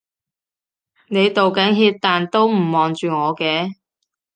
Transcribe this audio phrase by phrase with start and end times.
[1.09, 3.75] 你道緊歉但都唔望住我嘅